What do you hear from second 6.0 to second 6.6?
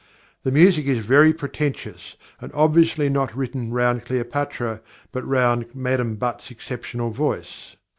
Butt's